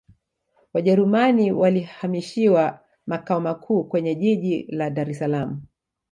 [0.73, 5.61] wajerumani walihamishiwa makao makuu kwenye jiji la dar es salaam